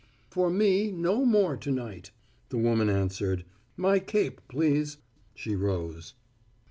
"For 0.31 0.49
me 0.49 0.91
no 0.91 1.23
more 1.25 1.55
to 1.57 1.69
night," 1.69 2.09
the 2.49 2.57
woman 2.57 2.89
answered. 2.89 3.45
"My 3.77 3.99
cape, 3.99 4.41
please." 4.47 4.97
She 5.35 5.55
rose. 5.55 6.15